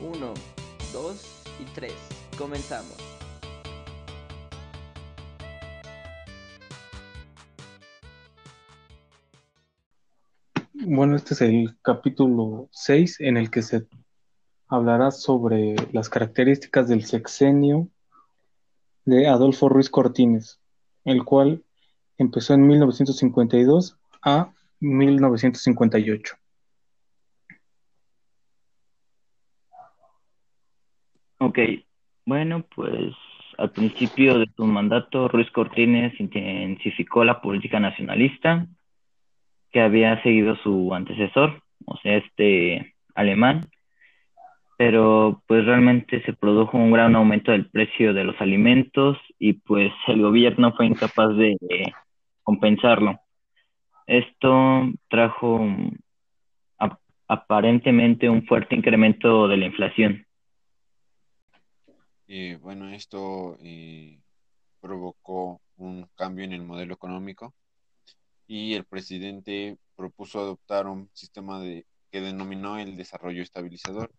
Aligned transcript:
Uno, 0.00 0.34
dos 0.92 1.42
y 1.58 1.64
tres. 1.74 1.94
Comenzamos. 2.36 2.96
Bueno, 10.74 11.16
este 11.16 11.32
es 11.32 11.40
el 11.40 11.78
capítulo 11.80 12.68
6 12.72 13.20
en 13.20 13.38
el 13.38 13.50
que 13.50 13.62
se 13.62 13.86
hablará 14.68 15.10
sobre 15.10 15.74
las 15.92 16.10
características 16.10 16.88
del 16.88 17.04
sexenio 17.04 17.88
de 19.06 19.28
Adolfo 19.28 19.70
Ruiz 19.70 19.88
Cortines, 19.88 20.60
el 21.06 21.24
cual 21.24 21.64
empezó 22.18 22.52
en 22.52 22.66
1952 22.66 23.96
a 24.20 24.52
1958. 24.80 26.36
Ok, 31.38 31.58
bueno, 32.24 32.64
pues 32.74 33.14
al 33.58 33.70
principio 33.70 34.38
de 34.38 34.46
su 34.56 34.66
mandato, 34.66 35.28
Ruiz 35.28 35.50
Cortines 35.50 36.18
intensificó 36.18 37.24
la 37.24 37.40
política 37.40 37.80
nacionalista 37.80 38.66
que 39.70 39.80
había 39.80 40.22
seguido 40.22 40.56
su 40.56 40.94
antecesor, 40.94 41.62
o 41.84 41.96
sea, 41.98 42.16
este 42.16 42.94
alemán, 43.14 43.68
pero 44.78 45.42
pues 45.46 45.64
realmente 45.64 46.22
se 46.22 46.32
produjo 46.32 46.76
un 46.76 46.92
gran 46.92 47.14
aumento 47.16 47.52
del 47.52 47.70
precio 47.70 48.12
de 48.12 48.24
los 48.24 48.40
alimentos 48.40 49.18
y 49.38 49.54
pues 49.54 49.92
el 50.06 50.22
gobierno 50.22 50.72
fue 50.72 50.86
incapaz 50.86 51.34
de 51.36 51.56
compensarlo. 52.42 53.18
Esto 54.06 54.90
trajo 55.08 55.66
aparentemente 57.28 58.28
un 58.28 58.46
fuerte 58.46 58.76
incremento 58.76 59.48
de 59.48 59.56
la 59.56 59.66
inflación. 59.66 60.25
Y 62.26 62.56
bueno, 62.56 62.92
esto 62.92 63.56
eh, 63.60 64.20
provocó 64.80 65.60
un 65.76 66.08
cambio 66.16 66.44
en 66.44 66.52
el 66.52 66.62
modelo 66.62 66.94
económico 66.94 67.54
y 68.46 68.74
el 68.74 68.84
presidente 68.84 69.78
propuso 69.96 70.40
adoptar 70.40 70.86
un 70.86 71.08
sistema 71.12 71.60
de, 71.60 71.86
que 72.10 72.20
denominó 72.20 72.78
el 72.78 72.96
desarrollo 72.96 73.42
estabilizador. 73.42 74.10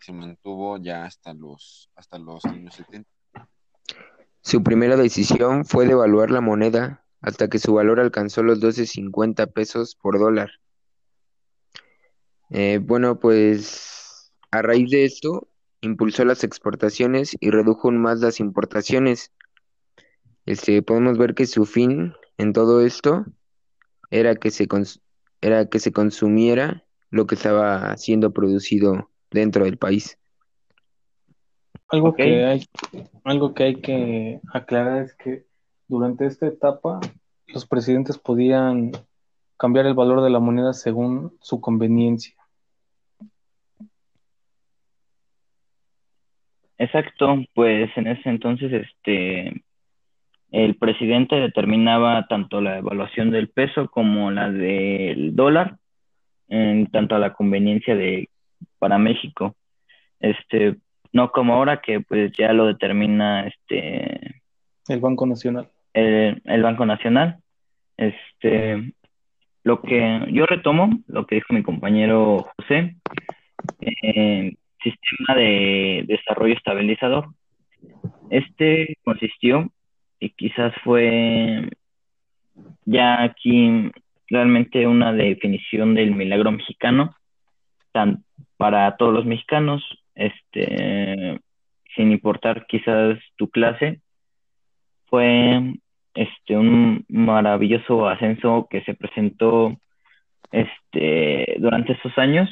Se 0.00 0.12
mantuvo 0.12 0.76
ya 0.78 1.04
hasta 1.04 1.32
los, 1.32 1.90
hasta 1.94 2.18
los 2.18 2.44
años 2.44 2.74
70. 2.74 3.08
Su 4.40 4.62
primera 4.62 4.96
decisión 4.96 5.64
fue 5.64 5.86
devaluar 5.86 6.30
la 6.30 6.40
moneda 6.40 7.04
hasta 7.20 7.48
que 7.48 7.60
su 7.60 7.74
valor 7.74 8.00
alcanzó 8.00 8.42
los 8.42 8.60
12.50 8.60 9.52
pesos 9.52 9.94
por 9.94 10.18
dólar. 10.18 10.50
Eh, 12.50 12.78
bueno, 12.82 13.18
pues 13.18 14.32
a 14.50 14.60
raíz 14.60 14.90
de 14.90 15.04
esto 15.04 15.48
impulsó 15.82 16.24
las 16.24 16.44
exportaciones 16.44 17.36
y 17.38 17.50
redujo 17.50 17.88
aún 17.88 18.00
más 18.00 18.20
las 18.20 18.40
importaciones. 18.40 19.32
Este, 20.46 20.80
podemos 20.82 21.18
ver 21.18 21.34
que 21.34 21.46
su 21.46 21.66
fin 21.66 22.14
en 22.38 22.52
todo 22.52 22.80
esto 22.80 23.26
era 24.10 24.34
que 24.36 24.50
se, 24.50 24.66
era 25.40 25.66
que 25.66 25.78
se 25.78 25.92
consumiera 25.92 26.84
lo 27.10 27.26
que 27.26 27.34
estaba 27.34 27.96
siendo 27.96 28.32
producido 28.32 29.10
dentro 29.30 29.64
del 29.64 29.76
país. 29.76 30.18
Algo, 31.88 32.14
que 32.14 32.44
hay, 32.46 32.64
algo 33.24 33.52
que 33.52 33.64
hay 33.64 33.74
que 33.76 34.40
aclarar 34.52 35.02
es 35.02 35.14
que 35.14 35.44
durante 35.88 36.24
esta 36.26 36.46
etapa 36.46 37.00
los 37.48 37.66
presidentes 37.66 38.16
podían 38.16 38.92
cambiar 39.58 39.86
el 39.86 39.94
valor 39.94 40.22
de 40.22 40.30
la 40.30 40.40
moneda 40.40 40.72
según 40.72 41.36
su 41.40 41.60
conveniencia. 41.60 42.34
Exacto, 46.82 47.36
pues 47.54 47.96
en 47.96 48.08
ese 48.08 48.28
entonces 48.28 48.72
este 48.72 49.62
el 50.50 50.74
presidente 50.74 51.36
determinaba 51.36 52.26
tanto 52.26 52.60
la 52.60 52.78
evaluación 52.78 53.30
del 53.30 53.48
peso 53.48 53.88
como 53.88 54.32
la 54.32 54.50
del 54.50 55.36
dólar, 55.36 55.76
en 56.48 56.88
tanto 56.88 57.14
a 57.14 57.20
la 57.20 57.34
conveniencia 57.34 57.94
de 57.94 58.28
para 58.80 58.98
México. 58.98 59.54
Este, 60.18 60.74
no 61.12 61.30
como 61.30 61.54
ahora 61.54 61.80
que 61.80 62.00
pues 62.00 62.32
ya 62.36 62.52
lo 62.52 62.66
determina 62.66 63.46
este 63.46 64.42
el 64.88 64.98
Banco 65.00 65.24
Nacional. 65.24 65.68
El, 65.94 66.42
el 66.44 66.62
Banco 66.64 66.84
Nacional. 66.84 67.38
Este, 67.96 68.92
lo 69.62 69.80
que 69.82 70.26
yo 70.32 70.46
retomo, 70.46 70.98
lo 71.06 71.26
que 71.26 71.36
dijo 71.36 71.54
mi 71.54 71.62
compañero 71.62 72.48
José, 72.56 72.96
eh, 73.80 74.56
sistema 74.82 75.34
de 75.34 76.04
desarrollo 76.06 76.54
estabilizador. 76.54 77.26
Este 78.30 78.96
consistió 79.04 79.70
y 80.18 80.30
quizás 80.30 80.72
fue 80.84 81.68
ya 82.84 83.22
aquí 83.22 83.90
realmente 84.28 84.86
una 84.86 85.12
definición 85.12 85.94
del 85.94 86.14
milagro 86.14 86.52
mexicano 86.52 87.14
tan, 87.92 88.24
para 88.56 88.96
todos 88.96 89.12
los 89.12 89.26
mexicanos, 89.26 89.82
este, 90.14 91.38
sin 91.94 92.12
importar 92.12 92.66
quizás 92.66 93.18
tu 93.36 93.48
clase, 93.48 94.00
fue 95.06 95.74
este, 96.14 96.56
un 96.56 97.04
maravilloso 97.08 98.08
ascenso 98.08 98.66
que 98.70 98.82
se 98.82 98.94
presentó 98.94 99.76
este, 100.50 101.56
durante 101.58 101.92
esos 101.92 102.16
años, 102.18 102.48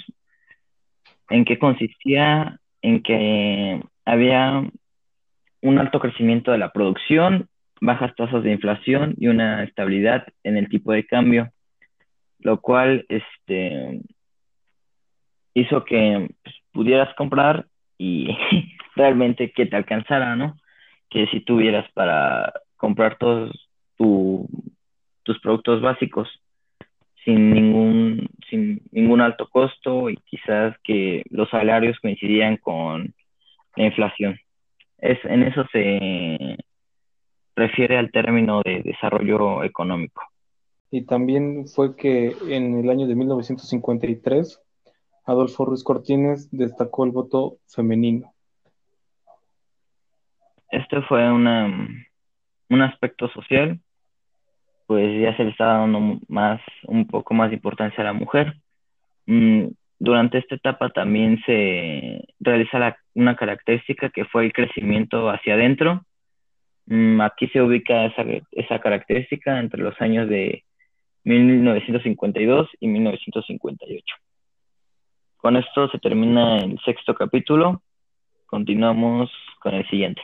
en 1.31 1.45
que 1.45 1.59
consistía 1.59 2.59
en 2.83 3.03
que 3.03 3.83
había 4.05 4.63
un 5.63 5.79
alto 5.79 6.01
crecimiento 6.01 6.53
de 6.53 6.59
la 6.59 6.73
producción 6.73 7.49
bajas 7.81 8.15
tasas 8.15 8.43
de 8.43 8.53
inflación 8.53 9.15
y 9.17 9.29
una 9.29 9.65
estabilidad 9.65 10.27
en 10.45 10.57
el 10.57 10.69
tipo 10.69 10.93
de 10.93 11.07
cambio, 11.07 11.51
lo 12.39 12.61
cual 12.61 13.07
este, 13.09 14.03
hizo 15.55 15.85
que 15.85 16.29
pues, 16.43 16.55
pudieras 16.73 17.15
comprar 17.15 17.67
y 17.99 18.37
realmente 18.97 19.53
que 19.53 19.67
te 19.67 19.77
alcanzara, 19.77 20.37
¿no? 20.37 20.57
Que 21.09 21.27
si 21.29 21.41
tuvieras 21.41 21.91
para 21.93 22.53
comprar 22.77 23.17
todos 23.19 23.51
tus 23.97 25.39
productos 25.43 25.83
básicos 25.83 26.29
sin 27.25 27.51
ningún, 27.51 28.29
sin 28.51 28.83
ningún 28.91 29.21
alto 29.21 29.49
costo 29.49 30.11
y 30.11 30.17
quizás 30.27 30.77
que 30.85 31.23
los 31.31 31.49
salarios 31.51 31.99
coincidían 32.01 32.57
con 32.59 33.15
la 33.77 33.85
inflación. 33.85 34.39
Es, 34.99 35.19
en 35.25 35.45
eso 35.45 35.65
se, 35.73 36.59
refiere 37.61 37.99
al 37.99 38.11
término 38.11 38.63
de 38.65 38.83
desarrollo 38.83 39.63
económico. 39.65 40.23
Y 40.91 41.03
también 41.03 41.67
fue 41.69 41.95
que 41.95 42.35
en 42.49 42.79
el 42.79 42.91
año 42.91 43.07
de 43.07 43.15
1953 43.15 44.61
Adolfo 45.27 45.65
Ruiz 45.65 45.85
Cortines 45.85 46.49
destacó 46.51 47.05
el 47.05 47.13
voto 47.13 47.59
femenino. 47.69 48.33
Este 50.71 51.03
fue 51.03 51.31
una, 51.31 51.89
un 52.71 52.83
aspecto 52.83 53.29
social, 53.29 53.81
pues 54.91 55.21
ya 55.23 55.37
se 55.37 55.45
le 55.45 55.51
está 55.51 55.67
dando 55.67 56.19
más, 56.27 56.61
un 56.83 57.07
poco 57.07 57.33
más 57.33 57.51
de 57.51 57.57
importancia 57.57 58.03
a 58.03 58.07
la 58.07 58.13
mujer. 58.13 58.57
Mm, 59.27 59.67
durante 60.01 60.39
esta 60.39 60.57
etapa 60.57 60.89
también 60.91 61.41
se 61.47 62.27
realiza 62.41 62.97
una 63.15 63.37
característica 63.37 64.11
que 64.11 64.25
fue 64.25 64.47
el 64.47 64.53
crecimiento 64.53 65.31
hacia 65.31 65.55
adentro, 65.55 66.05
Mm, 66.91 67.21
aquí 67.21 67.47
se 67.49 67.63
ubica 67.63 68.07
esa, 68.07 68.25
esa 68.51 68.81
característica 68.81 69.61
entre 69.61 69.81
los 69.81 69.99
años 70.01 70.29
de 70.29 70.65
1952 71.23 72.69
y 72.81 72.89
1958. 72.89 74.05
Con 75.37 75.57
esto 75.57 75.89
se 75.91 76.01
termina 76.01 76.59
el 76.59 76.81
sexto 76.85 77.15
capítulo. 77.15 77.83
Continuamos 78.47 79.31
con 79.61 79.75
el 79.75 79.89
siguiente. 79.89 80.21